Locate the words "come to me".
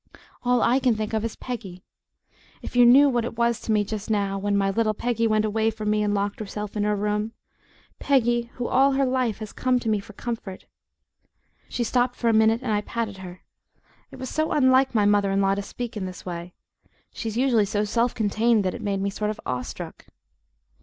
9.63-9.99